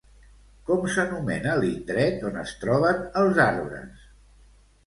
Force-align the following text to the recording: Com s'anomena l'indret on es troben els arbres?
Com 0.69 0.87
s'anomena 0.93 1.53
l'indret 1.59 2.25
on 2.31 2.41
es 2.47 2.57
troben 2.65 3.07
els 3.25 3.43
arbres? 3.47 4.09